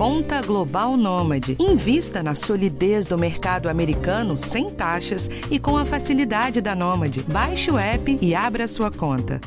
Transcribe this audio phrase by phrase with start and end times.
[0.00, 1.58] Conta Global Nômade.
[1.60, 7.22] Invista na solidez do mercado americano sem taxas e com a facilidade da Nômade.
[7.24, 9.38] Baixe o app e abra sua conta.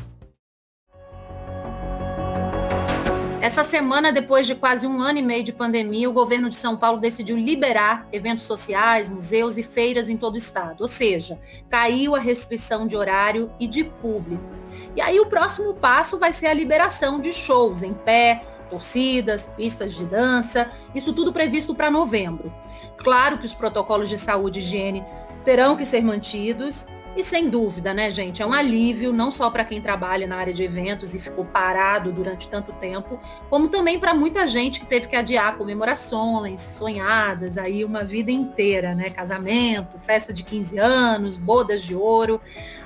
[3.40, 6.76] Essa semana, depois de quase um ano e meio de pandemia, o governo de São
[6.76, 10.82] Paulo decidiu liberar eventos sociais, museus e feiras em todo o estado.
[10.82, 11.36] Ou seja,
[11.68, 14.44] caiu a restrição de horário e de público.
[14.94, 19.94] E aí o próximo passo vai ser a liberação de shows em pé, torcidas, pistas
[19.94, 22.52] de dança, isso tudo previsto para novembro.
[22.98, 25.04] Claro que os protocolos de saúde e higiene
[25.44, 26.84] terão que ser mantidos
[27.16, 30.52] e sem dúvida, né, gente, é um alívio não só para quem trabalha na área
[30.52, 35.06] de eventos e ficou parado durante tanto tempo, como também para muita gente que teve
[35.06, 39.10] que adiar comemorações sonhadas aí uma vida inteira, né?
[39.10, 42.40] Casamento, festa de 15 anos, bodas de ouro.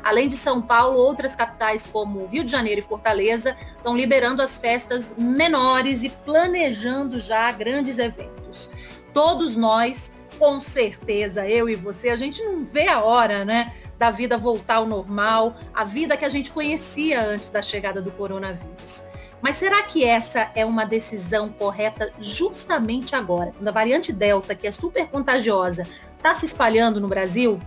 [0.05, 4.59] Além de São Paulo, outras capitais como Rio de Janeiro e Fortaleza estão liberando as
[4.59, 8.69] festas menores e planejando já grandes eventos.
[9.15, 13.75] Todos nós com certeza, eu e você, a gente não vê a hora, né?
[13.99, 18.13] da vida voltar ao normal, a vida que a gente conhecia antes da chegada do
[18.13, 19.03] coronavírus.
[19.43, 24.67] Mas será que essa é uma decisão correta justamente agora, quando a variante Delta, que
[24.67, 25.85] é super contagiosa,
[26.17, 27.61] está se espalhando no Brasil?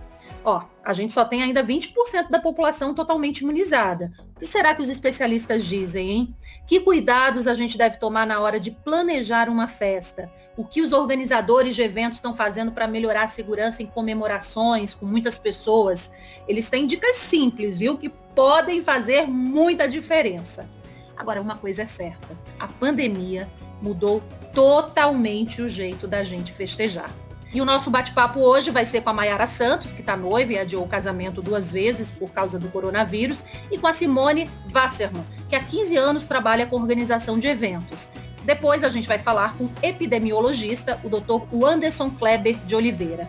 [0.44, 4.12] Ó, a gente só tem ainda 20% da população totalmente imunizada.
[4.34, 6.36] O que será que os especialistas dizem, hein?
[6.66, 10.30] Que cuidados a gente deve tomar na hora de planejar uma festa?
[10.56, 15.06] O que os organizadores de eventos estão fazendo para melhorar a segurança em comemorações com
[15.06, 16.12] muitas pessoas?
[16.48, 17.96] Eles têm dicas simples, viu?
[17.96, 20.68] Que podem fazer muita diferença.
[21.16, 23.48] Agora, uma coisa é certa: a pandemia
[23.80, 24.22] mudou
[24.52, 27.10] totalmente o jeito da gente festejar.
[27.54, 30.58] E o nosso bate-papo hoje vai ser com a Mayara Santos, que está noiva e
[30.58, 35.54] adiou o casamento duas vezes por causa do coronavírus, e com a Simone Wasserman, que
[35.54, 38.08] há 15 anos trabalha com organização de eventos.
[38.42, 41.42] Depois a gente vai falar com o epidemiologista, o Dr.
[41.64, 43.28] Anderson Kleber de Oliveira.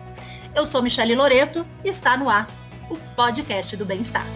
[0.56, 2.48] Eu sou Michele Loreto e está no ar
[2.90, 4.26] o podcast do Bem-Estar.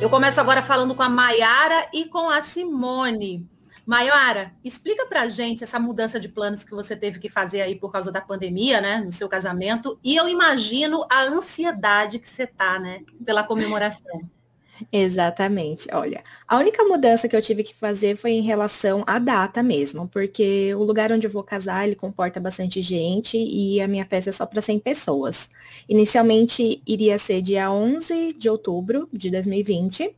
[0.00, 3.48] Eu começo agora falando com a Maiara e com a Simone.
[3.86, 7.90] Maiara, explica pra gente essa mudança de planos que você teve que fazer aí por
[7.90, 12.78] causa da pandemia, né, no seu casamento, e eu imagino a ansiedade que você tá,
[12.78, 14.22] né, pela comemoração.
[14.90, 15.88] Exatamente.
[15.92, 20.08] Olha, a única mudança que eu tive que fazer foi em relação à data mesmo,
[20.08, 24.30] porque o lugar onde eu vou casar, ele comporta bastante gente e a minha festa
[24.30, 25.48] é só para 100 pessoas.
[25.88, 30.16] Inicialmente iria ser dia 11 de outubro de 2020,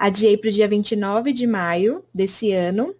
[0.00, 2.96] Adiei para o dia 29 de maio desse ano,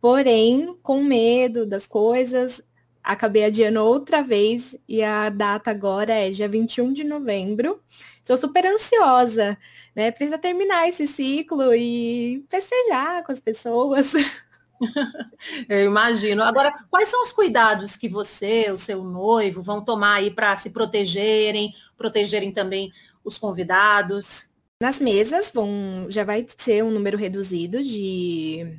[0.00, 2.60] porém, com medo das coisas,
[3.04, 7.80] acabei adiando outra vez e a data agora é dia 21 de novembro.
[8.18, 9.56] Estou super ansiosa,
[9.94, 10.10] né?
[10.10, 14.12] Precisa terminar esse ciclo e festejar com as pessoas.
[15.68, 16.42] Eu imagino.
[16.42, 20.70] Agora, quais são os cuidados que você, o seu noivo, vão tomar aí para se
[20.70, 24.52] protegerem, protegerem também os convidados?
[24.80, 28.78] Nas mesas vão, já vai ser um número reduzido de,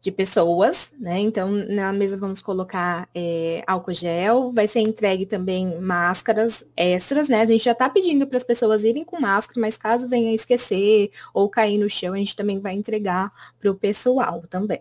[0.00, 1.18] de pessoas, né?
[1.18, 7.42] Então, na mesa vamos colocar é, álcool gel, vai ser entregue também máscaras extras, né?
[7.42, 11.10] A gente já está pedindo para as pessoas irem com máscara, mas caso venha esquecer
[11.34, 14.80] ou cair no chão, a gente também vai entregar para o pessoal também.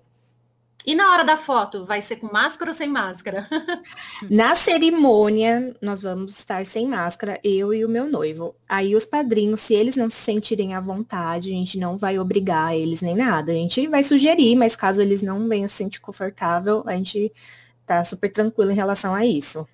[0.85, 3.47] E na hora da foto, vai ser com máscara ou sem máscara?
[4.29, 8.55] na cerimônia, nós vamos estar sem máscara, eu e o meu noivo.
[8.67, 12.75] Aí os padrinhos, se eles não se sentirem à vontade, a gente não vai obrigar
[12.75, 13.51] eles nem nada.
[13.51, 17.31] A gente vai sugerir, mas caso eles não venham se sentir confortável, a gente
[17.85, 19.67] tá super tranquilo em relação a isso.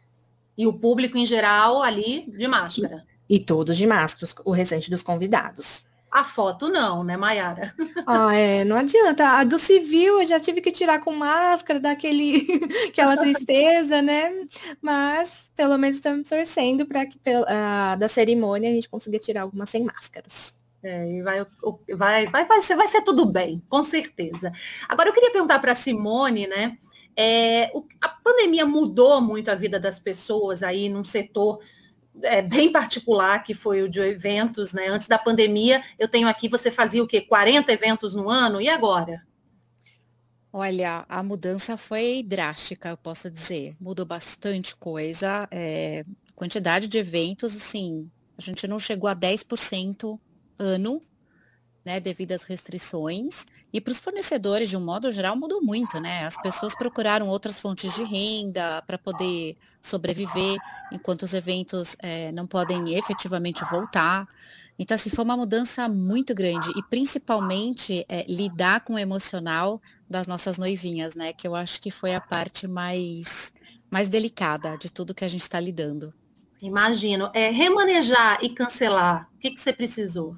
[0.57, 3.05] E o público em geral ali de máscara.
[3.29, 5.85] E, e todos de máscara, o restante dos convidados.
[6.15, 7.75] A foto não, né, Mayara?
[8.07, 9.27] Ah, é, não adianta.
[9.27, 12.47] A do civil eu já tive que tirar com máscara, daquele
[12.87, 14.31] aquela tristeza, né?
[14.81, 19.69] Mas pelo menos estamos torcendo para que uh, da cerimônia a gente consiga tirar algumas
[19.69, 20.53] sem máscaras.
[20.81, 21.45] É, e vai,
[21.97, 24.53] vai, vai, vai, ser, vai ser tudo bem, com certeza.
[24.87, 26.77] Agora eu queria perguntar para a Simone, né?
[27.17, 31.59] É, o, a pandemia mudou muito a vida das pessoas aí num setor
[32.21, 34.87] é, bem particular, que foi o de eventos, né?
[34.87, 37.21] Antes da pandemia, eu tenho aqui, você fazia o quê?
[37.21, 38.61] 40 eventos no ano?
[38.61, 39.21] E agora?
[40.51, 43.75] Olha, a mudança foi drástica, eu posso dizer.
[43.79, 45.47] Mudou bastante coisa.
[45.51, 50.19] É, quantidade de eventos, assim, a gente não chegou a 10%
[50.57, 51.01] ano,
[51.83, 53.45] né, devido às restrições.
[53.75, 56.25] E para os fornecedores, de um modo geral, mudou muito, né?
[56.25, 60.57] As pessoas procuraram outras fontes de renda para poder sobreviver,
[60.93, 64.29] enquanto os eventos é, não podem efetivamente voltar.
[64.79, 70.25] Então, assim, foi uma mudança muito grande e principalmente é, lidar com o emocional das
[70.25, 71.33] nossas noivinhas, né?
[71.33, 73.51] Que eu acho que foi a parte mais,
[73.91, 76.13] mais delicada de tudo que a gente está lidando.
[76.61, 77.29] Imagino.
[77.33, 80.37] É, remanejar e cancelar, o que, que você precisou?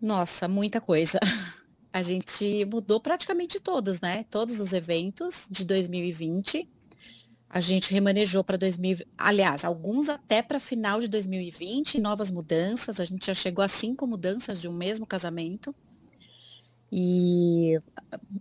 [0.00, 1.20] Nossa, muita coisa.
[1.92, 4.24] A gente mudou praticamente todos, né?
[4.30, 6.68] Todos os eventos de 2020
[7.52, 13.00] a gente remanejou para 2020, aliás, alguns até para final de 2020, novas mudanças.
[13.00, 15.74] A gente já chegou a cinco mudanças de um mesmo casamento.
[16.92, 17.80] E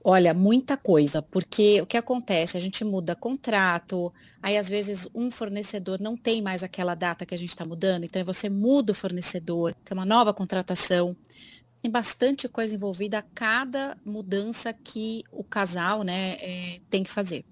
[0.04, 2.56] olha, muita coisa, porque o que acontece?
[2.56, 7.36] A gente muda contrato, aí às vezes um fornecedor não tem mais aquela data que
[7.36, 11.16] a gente está mudando, então você muda o fornecedor, tem uma nova contratação.
[11.81, 17.46] Tem bastante coisa envolvida a cada mudança que o casal né, é, tem que fazer.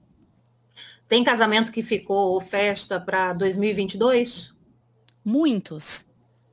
[1.07, 4.53] Tem casamento que ficou festa para 2022?
[5.23, 6.05] Muitos,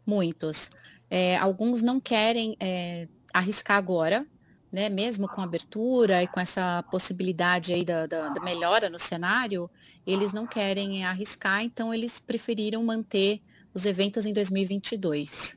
[0.06, 0.70] muitos.
[1.10, 4.24] É, alguns não querem é, arriscar agora,
[4.70, 4.88] né?
[4.88, 9.70] Mesmo com abertura e com essa possibilidade aí da, da, da melhora no cenário,
[10.04, 13.40] eles não querem arriscar, então eles preferiram manter
[13.72, 15.56] os eventos em 2022.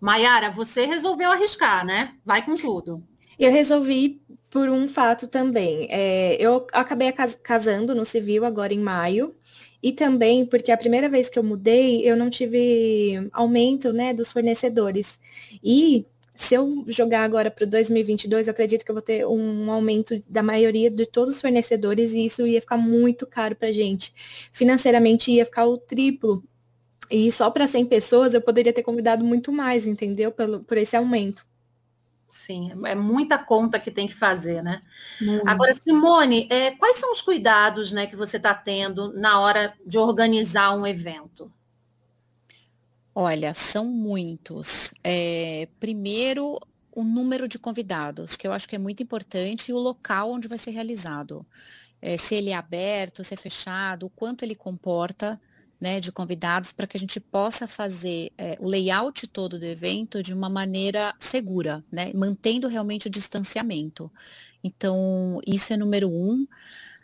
[0.00, 2.14] Maiara, você resolveu arriscar, né?
[2.24, 3.02] Vai com tudo.
[3.38, 4.20] Eu resolvi
[4.50, 5.86] por um fato também.
[5.90, 7.12] É, eu acabei
[7.42, 9.34] casando no civil agora em maio.
[9.82, 14.32] E também porque a primeira vez que eu mudei, eu não tive aumento né, dos
[14.32, 15.20] fornecedores.
[15.62, 16.06] E
[16.36, 20.22] se eu jogar agora para o 2022, eu acredito que eu vou ter um aumento
[20.28, 24.12] da maioria de todos os fornecedores e isso ia ficar muito caro para gente.
[24.52, 26.44] Financeiramente ia ficar o triplo.
[27.10, 30.32] E só para 100 pessoas eu poderia ter convidado muito mais, entendeu?
[30.32, 31.46] Pelo, por esse aumento.
[32.28, 34.82] Sim, é muita conta que tem que fazer, né?
[35.46, 39.96] Agora, Simone, é, quais são os cuidados né, que você está tendo na hora de
[39.96, 41.50] organizar um evento?
[43.14, 44.92] Olha, são muitos.
[45.02, 46.60] É, primeiro,
[46.92, 50.48] o número de convidados, que eu acho que é muito importante, e o local onde
[50.48, 51.46] vai ser realizado.
[52.02, 55.40] É, se ele é aberto, se é fechado, o quanto ele comporta
[55.80, 60.22] né, de convidados para que a gente possa fazer é, o layout todo do evento
[60.22, 64.10] de uma maneira segura, né, mantendo realmente o distanciamento.
[64.62, 66.46] Então, isso é número um.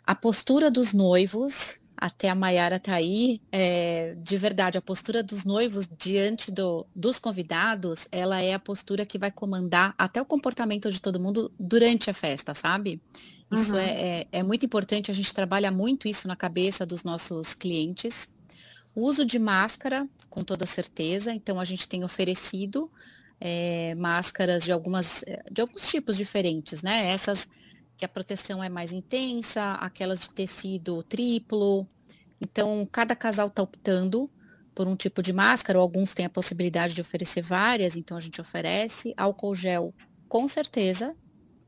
[0.05, 5.45] A postura dos noivos, até a Maiara tá aí, é, de verdade, a postura dos
[5.45, 10.91] noivos diante do, dos convidados, ela é a postura que vai comandar até o comportamento
[10.91, 13.01] de todo mundo durante a festa, sabe?
[13.51, 13.79] Isso uhum.
[13.79, 18.27] é, é, é muito importante, a gente trabalha muito isso na cabeça dos nossos clientes.
[18.95, 22.91] O uso de máscara, com toda certeza, então a gente tem oferecido
[23.39, 27.09] é, máscaras de algumas eh, de alguns tipos diferentes, né?
[27.09, 27.47] Essas
[27.97, 31.87] que a proteção é mais intensa, aquelas de tecido triplo.
[32.41, 34.29] Então, cada casal está optando
[34.73, 38.19] por um tipo de máscara, ou alguns têm a possibilidade de oferecer várias, então a
[38.19, 39.13] gente oferece.
[39.15, 39.93] Álcool gel,
[40.27, 41.15] com certeza,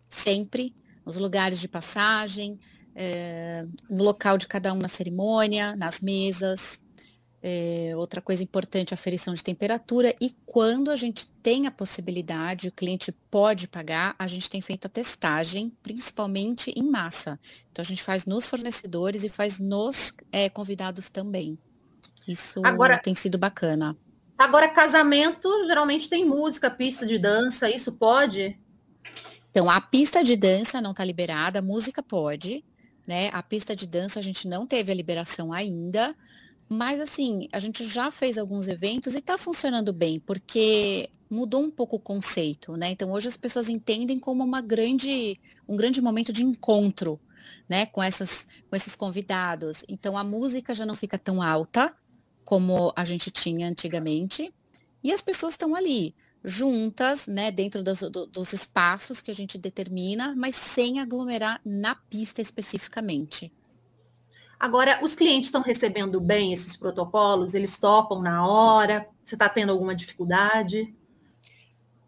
[0.10, 0.74] sempre,
[1.06, 2.60] nos lugares de passagem,
[2.96, 6.84] é, no local de cada um na cerimônia, nas mesas.
[7.48, 10.16] É, outra coisa importante, a aferição de temperatura.
[10.20, 14.88] E quando a gente tem a possibilidade, o cliente pode pagar, a gente tem feito
[14.88, 17.40] a testagem, principalmente em massa.
[17.72, 21.56] Então a gente faz nos fornecedores e faz nos é, convidados também.
[22.28, 23.96] Isso agora, tem sido bacana.
[24.36, 28.60] Agora, casamento geralmente tem música, pista de dança, isso pode?
[29.52, 32.66] Então, a pista de dança não está liberada, a música pode,
[33.06, 33.30] né?
[33.32, 36.16] A pista de dança a gente não teve a liberação ainda,
[36.68, 41.70] mas assim, a gente já fez alguns eventos e está funcionando bem, porque mudou um
[41.70, 42.90] pouco o conceito, né?
[42.90, 47.20] Então hoje as pessoas entendem como uma grande, um grande momento de encontro,
[47.70, 47.86] né?
[47.86, 49.86] Com, essas, com esses convidados.
[49.88, 51.96] Então a música já não fica tão alta
[52.44, 54.52] como a gente tinha antigamente.
[55.04, 58.00] E as pessoas estão ali, juntas, né, dentro dos,
[58.32, 63.52] dos espaços que a gente determina, mas sem aglomerar na pista especificamente.
[64.60, 67.54] Agora, os clientes estão recebendo bem esses protocolos?
[67.54, 69.08] Eles topam na hora?
[69.24, 70.94] Você está tendo alguma dificuldade?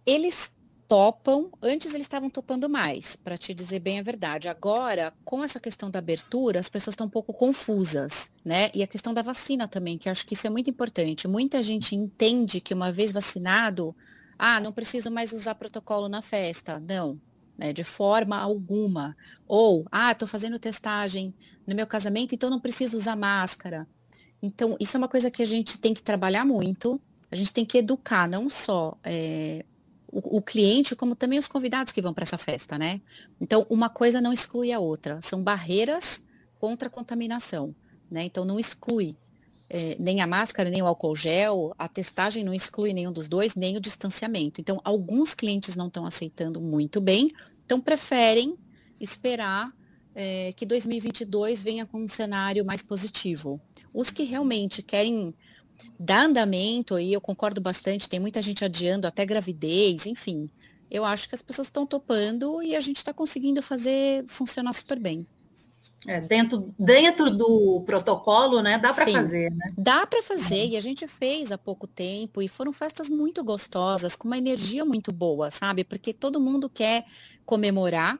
[0.05, 0.55] Eles
[0.87, 4.47] topam, antes eles estavam topando mais, para te dizer bem a verdade.
[4.47, 8.71] Agora, com essa questão da abertura, as pessoas estão um pouco confusas, né?
[8.73, 11.27] E a questão da vacina também, que acho que isso é muito importante.
[11.27, 13.95] Muita gente entende que uma vez vacinado,
[14.39, 16.79] ah, não preciso mais usar protocolo na festa.
[16.79, 17.19] Não,
[17.57, 19.15] né, de forma alguma.
[19.47, 21.33] Ou, ah, estou fazendo testagem
[21.65, 23.87] no meu casamento, então não preciso usar máscara.
[24.41, 27.65] Então, isso é uma coisa que a gente tem que trabalhar muito, a gente tem
[27.65, 29.65] que educar não só é,
[30.07, 33.01] o, o, cliente, como também os convidados que vão para essa festa, né?
[33.41, 36.23] Então, uma coisa não exclui a outra, são barreiras
[36.59, 37.75] contra a contaminação,
[38.09, 38.23] né?
[38.23, 39.17] Então, não exclui.
[39.69, 43.55] É, nem a máscara, nem o álcool gel, a testagem não exclui nenhum dos dois,
[43.55, 44.61] nem o distanciamento.
[44.61, 47.29] Então, alguns clientes não estão aceitando muito bem,
[47.65, 48.55] então preferem
[48.99, 49.69] esperar
[50.15, 53.61] é, que 2022 venha com um cenário mais positivo.
[53.93, 55.33] Os que realmente querem
[55.99, 60.49] dar andamento, e eu concordo bastante, tem muita gente adiando até gravidez, enfim.
[60.89, 64.97] Eu acho que as pessoas estão topando e a gente está conseguindo fazer funcionar super
[64.97, 65.27] bem.
[66.07, 68.77] É, dentro, dentro do protocolo, né?
[68.77, 69.73] Dá para fazer, né?
[69.77, 74.15] Dá para fazer, e a gente fez há pouco tempo, e foram festas muito gostosas,
[74.15, 75.83] com uma energia muito boa, sabe?
[75.83, 77.05] Porque todo mundo quer
[77.45, 78.17] comemorar,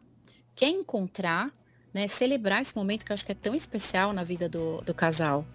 [0.53, 1.49] quer encontrar,
[1.93, 2.09] né?
[2.09, 5.45] Celebrar esse momento que eu acho que é tão especial na vida do, do casal.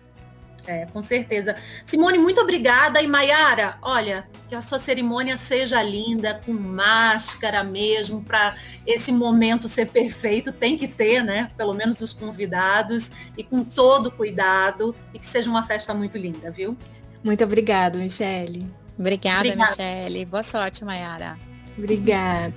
[0.67, 1.57] É, com certeza.
[1.85, 3.03] Simone, muito obrigada.
[3.03, 8.55] E Maiara, olha, que a sua cerimônia seja linda, com máscara mesmo, para
[8.87, 10.53] esse momento ser perfeito.
[10.53, 11.51] Tem que ter, né?
[11.57, 16.51] Pelo menos os convidados, e com todo cuidado, e que seja uma festa muito linda,
[16.51, 16.77] viu?
[17.25, 18.67] Muito obrigada, Michele.
[18.99, 19.71] Obrigada, obrigada.
[19.71, 20.25] Michele.
[20.25, 21.39] Boa sorte, Maiara.
[21.77, 22.53] Obrigada,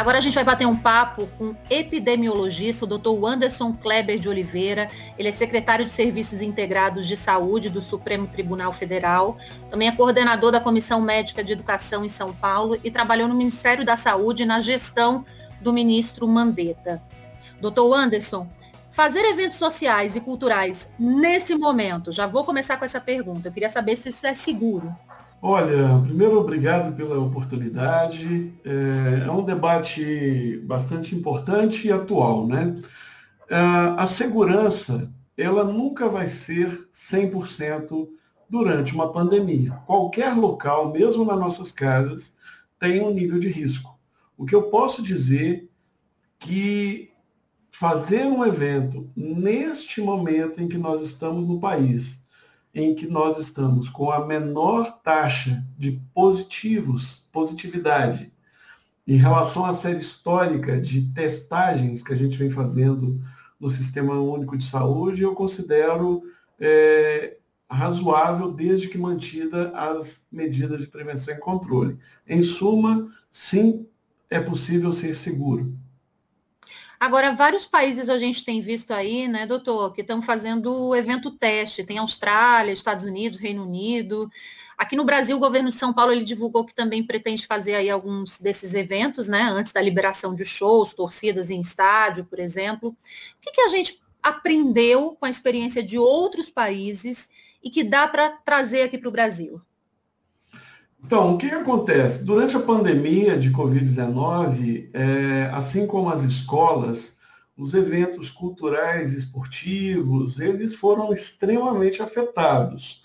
[0.00, 3.22] Agora a gente vai bater um papo com epidemiologista, o Dr.
[3.22, 4.88] Anderson Kleber de Oliveira.
[5.18, 9.36] Ele é secretário de Serviços Integrados de Saúde do Supremo Tribunal Federal.
[9.70, 13.84] Também é coordenador da Comissão Médica de Educação em São Paulo e trabalhou no Ministério
[13.84, 15.22] da Saúde na gestão
[15.60, 17.02] do ministro Mandetta.
[17.60, 17.94] Dr.
[17.94, 18.48] Anderson,
[18.90, 23.48] fazer eventos sociais e culturais nesse momento, já vou começar com essa pergunta.
[23.48, 24.96] Eu queria saber se isso é seguro.
[25.42, 28.52] Olha, primeiro obrigado pela oportunidade.
[28.62, 32.74] É, é um debate bastante importante e atual, né?
[33.48, 38.06] É, a segurança, ela nunca vai ser 100%
[38.50, 39.72] durante uma pandemia.
[39.86, 42.36] Qualquer local, mesmo nas nossas casas,
[42.78, 43.98] tem um nível de risco.
[44.36, 45.70] O que eu posso dizer
[46.38, 47.10] que
[47.70, 52.20] fazer um evento neste momento em que nós estamos no país,
[52.74, 58.32] em que nós estamos com a menor taxa de positivos, positividade,
[59.06, 63.20] em relação à série histórica de testagens que a gente vem fazendo
[63.58, 66.22] no Sistema Único de Saúde, eu considero
[66.58, 67.36] é,
[67.68, 71.98] razoável desde que mantida as medidas de prevenção e controle.
[72.26, 73.86] Em suma, sim,
[74.30, 75.76] é possível ser seguro.
[77.00, 81.30] Agora, vários países a gente tem visto aí, né, doutor, que estão fazendo o evento
[81.30, 81.82] teste.
[81.82, 84.30] Tem Austrália, Estados Unidos, Reino Unido.
[84.76, 87.88] Aqui no Brasil, o governo de São Paulo ele divulgou que também pretende fazer aí
[87.88, 92.90] alguns desses eventos, né, antes da liberação de shows, torcidas em estádio, por exemplo.
[92.90, 92.96] O
[93.40, 97.30] que, que a gente aprendeu com a experiência de outros países
[97.64, 99.62] e que dá para trazer aqui para o Brasil?
[101.04, 102.24] Então, o que acontece?
[102.24, 107.16] Durante a pandemia de Covid-19, é, assim como as escolas,
[107.56, 113.02] os eventos culturais e esportivos, eles foram extremamente afetados.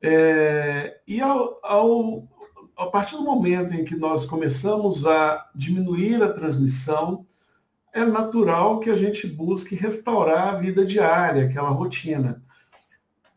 [0.00, 2.28] É, e ao, ao,
[2.76, 7.26] a partir do momento em que nós começamos a diminuir a transmissão,
[7.92, 12.42] é natural que a gente busque restaurar a vida diária, aquela rotina.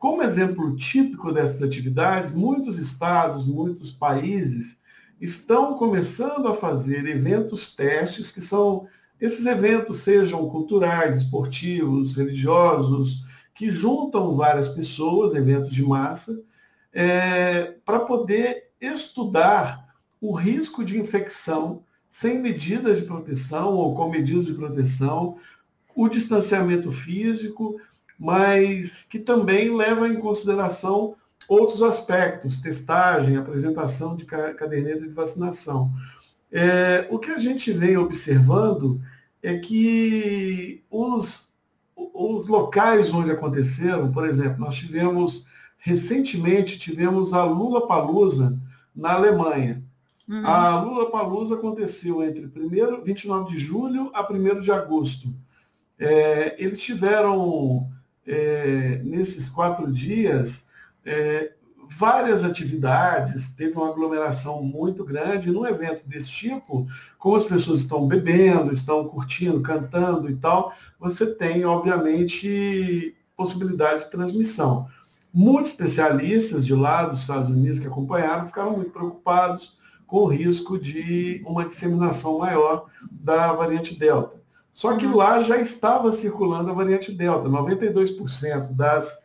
[0.01, 4.81] Como exemplo típico dessas atividades, muitos estados, muitos países
[5.21, 8.87] estão começando a fazer eventos testes, que são
[9.19, 16.43] esses eventos sejam culturais, esportivos, religiosos, que juntam várias pessoas, eventos de massa,
[16.91, 19.87] é, para poder estudar
[20.19, 25.37] o risco de infecção sem medidas de proteção ou com medidas de proteção,
[25.95, 27.79] o distanciamento físico,
[28.21, 31.15] mas que também leva em consideração
[31.47, 35.91] outros aspectos, testagem, apresentação de caderneta de vacinação.
[36.51, 39.01] É, o que a gente vem observando
[39.41, 41.51] é que os,
[41.95, 45.47] os locais onde aconteceram, por exemplo, nós tivemos,
[45.79, 48.55] recentemente, tivemos a Lula Palusa
[48.95, 49.83] na Alemanha.
[50.29, 50.45] Uhum.
[50.45, 55.33] A Lula Palusa aconteceu entre 1 29 de julho a 1 de agosto.
[55.97, 57.89] É, eles tiveram
[58.25, 60.67] é, nesses quatro dias,
[61.05, 61.53] é,
[61.97, 65.51] várias atividades, teve uma aglomeração muito grande.
[65.51, 66.87] Num evento desse tipo,
[67.17, 74.11] como as pessoas estão bebendo, estão curtindo, cantando e tal, você tem, obviamente, possibilidade de
[74.11, 74.87] transmissão.
[75.33, 80.77] Muitos especialistas de lá dos Estados Unidos que acompanharam ficaram muito preocupados com o risco
[80.77, 84.40] de uma disseminação maior da variante Delta.
[84.73, 85.17] Só que uhum.
[85.17, 87.49] lá já estava circulando a variante Delta.
[87.49, 89.21] 92% das,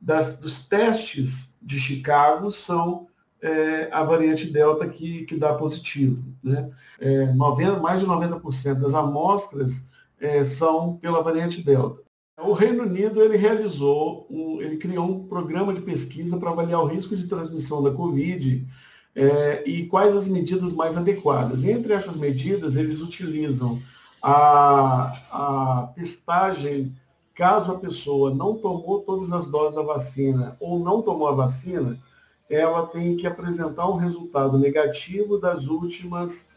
[0.00, 3.06] das, dos testes de Chicago são
[3.40, 6.22] é, a variante Delta que, que dá positivo.
[6.42, 6.70] Né?
[6.98, 9.88] É, 90, mais de 90% das amostras
[10.20, 12.02] é, são pela variante Delta.
[12.42, 16.86] O Reino Unido ele realizou, um, ele criou um programa de pesquisa para avaliar o
[16.86, 18.66] risco de transmissão da Covid
[19.14, 21.64] é, e quais as medidas mais adequadas.
[21.64, 23.80] Entre essas medidas, eles utilizam
[24.22, 26.94] a, a testagem
[27.34, 31.98] caso a pessoa não tomou todas as doses da vacina ou não tomou a vacina,
[32.50, 36.48] ela tem que apresentar um resultado negativo das últimas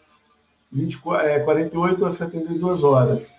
[0.72, 3.34] 24, é, 48 a 72 horas.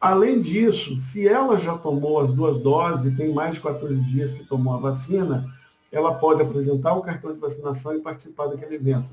[0.00, 4.34] Além disso, se ela já tomou as duas doses e tem mais de 14 dias
[4.34, 5.46] que tomou a vacina,
[5.92, 9.08] ela pode apresentar o cartão de vacinação e participar daquele evento.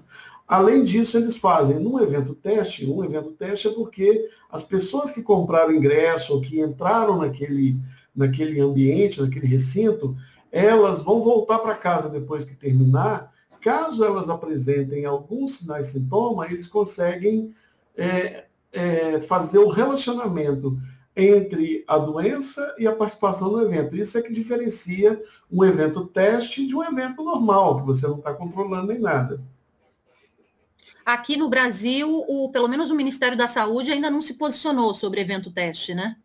[0.51, 5.23] Além disso, eles fazem num evento teste, um evento teste é porque as pessoas que
[5.23, 7.79] compraram ingresso ou que entraram naquele,
[8.13, 10.13] naquele ambiente, naquele recinto,
[10.51, 13.31] elas vão voltar para casa depois que terminar.
[13.61, 17.55] Caso elas apresentem alguns sinais sintomas, eles conseguem
[17.95, 18.43] é,
[18.73, 20.77] é, fazer o relacionamento
[21.15, 23.95] entre a doença e a participação no evento.
[23.95, 25.17] Isso é que diferencia
[25.49, 29.41] um evento teste de um evento normal, que você não está controlando nem nada.
[31.05, 35.21] Aqui no Brasil, o, pelo menos o Ministério da Saúde ainda não se posicionou sobre
[35.21, 36.15] evento teste, né?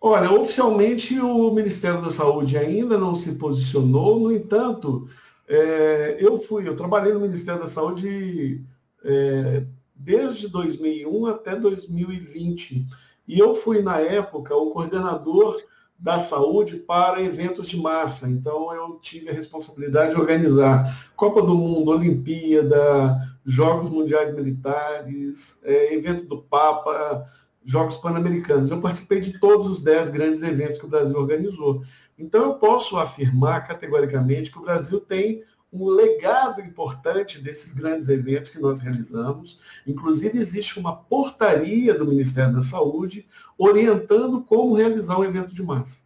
[0.00, 5.08] Olha, oficialmente o Ministério da Saúde ainda não se posicionou, no entanto,
[5.48, 8.64] é, eu fui, eu trabalhei no Ministério da Saúde
[9.04, 9.64] é,
[9.94, 12.84] desde 2001 até 2020.
[13.28, 15.62] E eu fui, na época, o coordenador
[16.02, 18.28] da saúde para eventos de massa.
[18.28, 25.94] Então, eu tive a responsabilidade de organizar Copa do Mundo, Olimpíada, Jogos Mundiais Militares, é,
[25.94, 27.24] evento do Papa,
[27.64, 28.72] Jogos Pan-Americanos.
[28.72, 31.82] Eu participei de todos os dez grandes eventos que o Brasil organizou.
[32.18, 38.50] Então, eu posso afirmar categoricamente que o Brasil tem um legado importante desses grandes eventos
[38.50, 39.58] que nós realizamos.
[39.86, 43.26] Inclusive, existe uma portaria do Ministério da Saúde
[43.56, 46.02] orientando como realizar um evento de massa.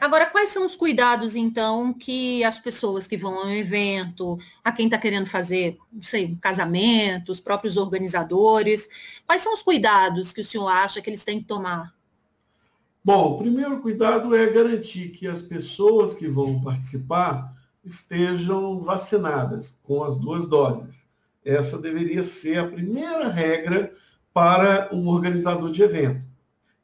[0.00, 4.86] Agora, quais são os cuidados, então, que as pessoas que vão ao evento, a quem
[4.86, 8.88] está querendo fazer, não sei, um casamento, os próprios organizadores,
[9.24, 11.94] quais são os cuidados que o senhor acha que eles têm que tomar?
[13.02, 17.55] Bom, o primeiro cuidado é garantir que as pessoas que vão participar
[17.86, 21.06] estejam vacinadas com as duas doses.
[21.44, 23.94] Essa deveria ser a primeira regra
[24.34, 26.22] para um organizador de evento,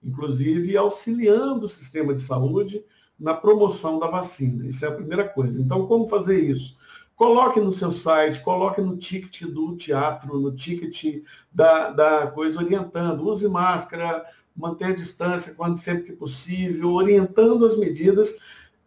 [0.02, 2.84] inclusive auxiliando o sistema de saúde
[3.18, 4.66] na promoção da vacina.
[4.66, 5.60] Isso é a primeira coisa.
[5.60, 6.76] Então, como fazer isso?
[7.14, 13.28] Coloque no seu site, coloque no ticket do teatro, no ticket da, da coisa, orientando.
[13.28, 14.24] Use máscara,
[14.56, 18.36] mantenha a distância quando sempre que possível, orientando as medidas.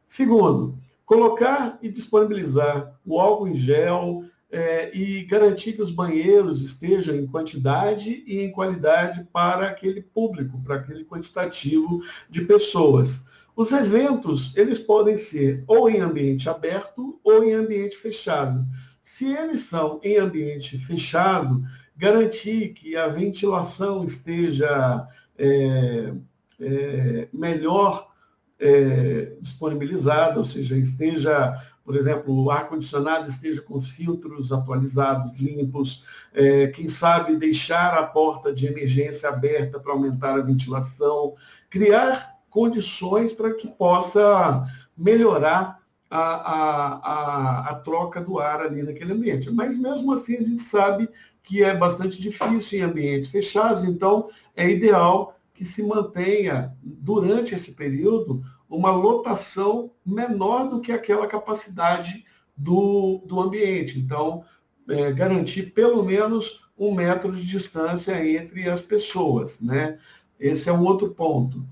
[0.08, 7.16] Segundo, Colocar e disponibilizar o álcool em gel é, e garantir que os banheiros estejam
[7.16, 13.28] em quantidade e em qualidade para aquele público, para aquele quantitativo de pessoas.
[13.56, 18.66] Os eventos, eles podem ser ou em ambiente aberto ou em ambiente fechado.
[19.02, 21.64] Se eles são em ambiente fechado,
[21.96, 26.14] garantir que a ventilação esteja é,
[26.60, 28.12] é, melhor
[28.60, 36.04] é, disponibilizada, ou seja, esteja, por exemplo, o ar-condicionado esteja com os filtros atualizados, limpos,
[36.34, 41.36] é, quem sabe deixar a porta de emergência aberta para aumentar a ventilação,
[41.70, 44.66] criar condições para que possa
[44.98, 49.52] melhorar a, a, a, a, troca do ar ali naquele ambiente.
[49.52, 51.10] Mas mesmo assim a gente sabe
[51.44, 57.72] que é bastante difícil em ambientes fechados, então é ideal que se mantenha, durante esse
[57.72, 63.98] período, uma lotação menor do que aquela capacidade do, do ambiente.
[63.98, 64.44] Então,
[64.88, 69.62] é, garantir pelo menos um metro de distância entre as pessoas.
[69.62, 69.98] Né?
[70.38, 71.66] Esse é um outro ponto.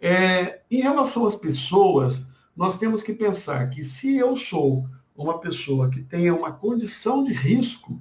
[0.00, 4.84] É, em relação às pessoas, nós temos que pensar que se eu sou
[5.16, 8.00] uma pessoa que tenha uma condição de risco,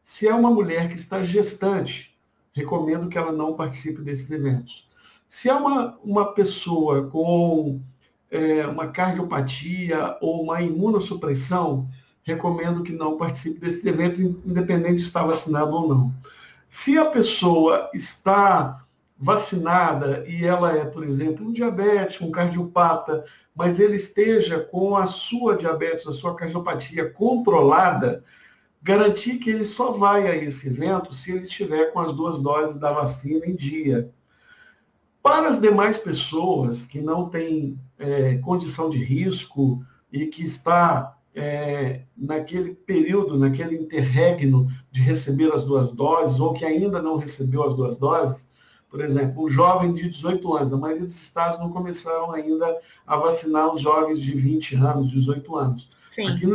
[0.00, 2.15] se é uma mulher que está gestante,
[2.56, 4.88] recomendo que ela não participe desses eventos.
[5.28, 7.82] Se é uma, uma pessoa com
[8.30, 11.86] é, uma cardiopatia ou uma imunossupressão,
[12.22, 16.14] recomendo que não participe desses eventos, independente de estar vacinado ou não.
[16.66, 18.82] Se a pessoa está
[19.18, 23.22] vacinada e ela é, por exemplo, um diabético, um cardiopata,
[23.54, 28.24] mas ele esteja com a sua diabetes, a sua cardiopatia controlada,
[28.86, 32.76] garantir que ele só vai a esse evento se ele estiver com as duas doses
[32.76, 34.12] da vacina em dia.
[35.20, 42.02] Para as demais pessoas que não têm é, condição de risco e que está é,
[42.16, 47.74] naquele período, naquele interregno de receber as duas doses, ou que ainda não recebeu as
[47.74, 48.48] duas doses,
[48.88, 53.16] Por exemplo, o jovem de 18 anos, a maioria dos estados não começaram ainda a
[53.16, 55.90] vacinar os jovens de 20 anos, 18 anos.
[56.08, 56.28] Sim.
[56.28, 56.46] Aqui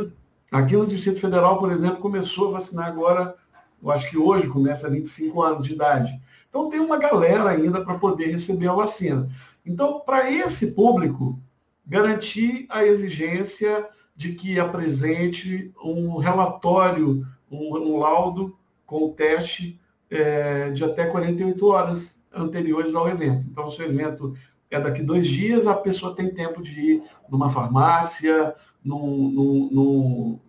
[0.52, 3.36] aqui no Distrito Federal, por exemplo, começou a vacinar agora,
[3.82, 6.22] eu acho que hoje começa a 25 anos de idade.
[6.50, 9.30] Então tem uma galera ainda para poder receber a vacina.
[9.66, 11.40] Então, para esse público,
[11.86, 20.72] garantir a exigência de que apresente um relatório, um, um laudo com o teste é,
[20.72, 23.46] de até 48 horas anteriores ao evento.
[23.50, 24.36] Então, se o evento
[24.70, 30.40] é daqui dois dias, a pessoa tem tempo de ir numa farmácia, num,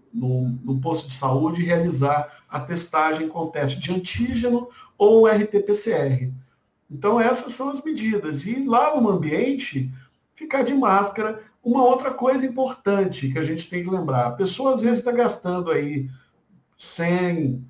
[0.83, 4.68] posto de saúde e realizar a testagem com teste de antígeno
[4.99, 6.33] ou RT-PCR.
[6.90, 8.45] Então, essas são as medidas.
[8.45, 9.90] E lá no ambiente,
[10.35, 11.42] ficar de máscara.
[11.64, 15.12] Uma outra coisa importante que a gente tem que lembrar, a pessoa às vezes está
[15.12, 16.11] gastando aí
[16.77, 17.64] 100,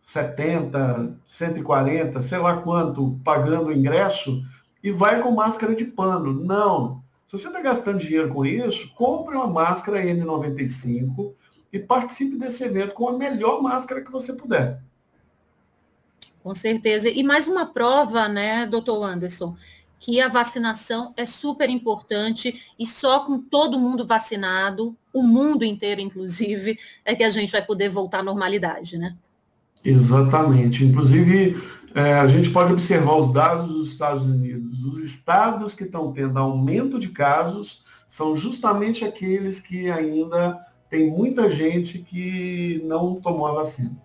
[0.00, 4.42] 70, 140, sei lá quanto, pagando o ingresso
[4.82, 6.32] e vai com máscara de pano.
[6.42, 7.03] Não.
[7.34, 11.32] Se você está gastando dinheiro com isso, compre uma máscara N95
[11.72, 14.80] e participe desse evento com a melhor máscara que você puder.
[16.44, 17.08] Com certeza.
[17.08, 19.56] E mais uma prova, né, doutor Anderson,
[19.98, 26.00] que a vacinação é super importante e só com todo mundo vacinado, o mundo inteiro,
[26.00, 29.16] inclusive, é que a gente vai poder voltar à normalidade, né?
[29.84, 30.84] Exatamente.
[30.84, 31.60] Inclusive,
[31.94, 34.82] é, a gente pode observar os dados dos Estados Unidos.
[34.84, 41.48] Os estados que estão tendo aumento de casos são justamente aqueles que ainda tem muita
[41.48, 43.96] gente que não tomou a vacina.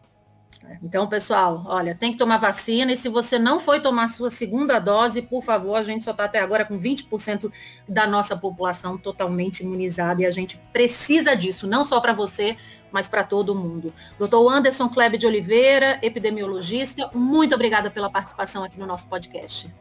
[0.83, 4.79] Então, pessoal, olha, tem que tomar vacina e se você não foi tomar sua segunda
[4.79, 7.51] dose, por favor, a gente só está até agora com 20%
[7.87, 12.55] da nossa população totalmente imunizada e a gente precisa disso, não só para você,
[12.91, 13.93] mas para todo mundo.
[14.17, 19.73] Doutor Anderson Klebe de Oliveira, epidemiologista, muito obrigada pela participação aqui no nosso podcast.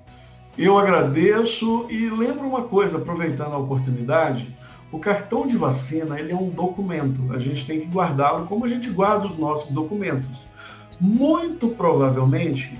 [0.56, 4.52] Eu agradeço e lembro uma coisa, aproveitando a oportunidade,
[4.90, 8.68] o cartão de vacina ele é um documento, a gente tem que guardá-lo como a
[8.68, 10.47] gente guarda os nossos documentos.
[11.00, 12.78] Muito provavelmente,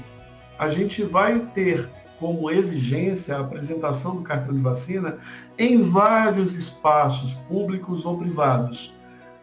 [0.58, 5.18] a gente vai ter como exigência a apresentação do cartão de vacina
[5.56, 8.92] em vários espaços públicos ou privados.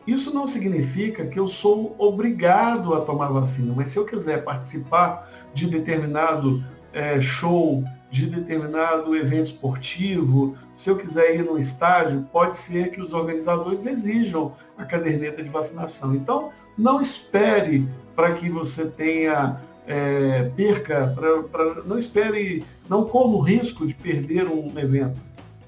[0.06, 5.30] Isso não significa que eu sou obrigado a tomar vacina, mas se eu quiser participar
[5.54, 12.56] de determinado é, show, de determinado evento esportivo, se eu quiser ir no estádio, pode
[12.56, 16.14] ser que os organizadores exijam a caderneta de vacinação.
[16.14, 23.36] Então, não espere para que você tenha é, perca, pra, pra, não espere, não corra
[23.36, 25.22] o risco de perder um evento.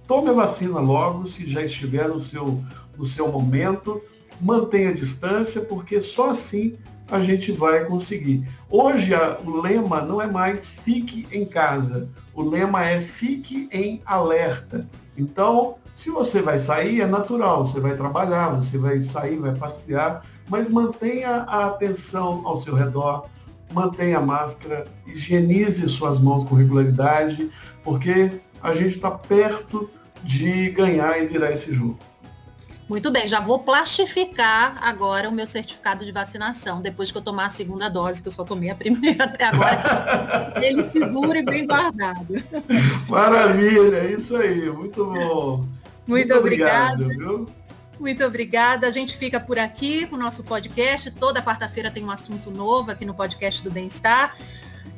[0.08, 2.64] Tome a vacina logo, se já estiver no seu,
[2.98, 4.02] no seu momento
[4.40, 6.78] mantenha a distância, porque só assim
[7.10, 8.48] a gente vai conseguir.
[8.70, 14.02] Hoje a, o lema não é mais fique em casa, o lema é fique em
[14.06, 14.88] alerta.
[15.18, 20.24] Então, se você vai sair, é natural, você vai trabalhar, você vai sair, vai passear,
[20.48, 23.28] mas mantenha a atenção ao seu redor,
[23.74, 27.50] mantenha a máscara, higienize suas mãos com regularidade,
[27.84, 29.90] porque a gente está perto
[30.24, 31.98] de ganhar e virar esse jogo.
[32.90, 37.48] Muito bem, já vou plastificar agora o meu certificado de vacinação, depois que eu tomar
[37.48, 40.54] a segunda dose, que eu só tomei a primeira até agora.
[40.64, 42.26] Ele seguro e bem guardado.
[43.10, 45.58] Maravilha, é isso aí, muito bom.
[45.58, 45.68] Muito,
[46.08, 47.06] muito obrigada.
[48.00, 48.88] Muito obrigada.
[48.88, 51.12] A gente fica por aqui com o nosso podcast.
[51.12, 54.38] Toda quarta-feira tem um assunto novo aqui no podcast do Bem-Estar.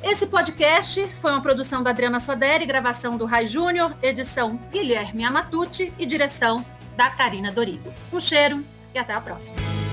[0.02, 5.92] Esse podcast foi uma produção da Adriana Soderi, gravação do Rai Júnior, edição Guilherme Amatucci
[5.98, 6.64] e direção
[6.96, 7.92] da Karina Dorigo.
[8.12, 9.89] Um cheiro e até a próxima.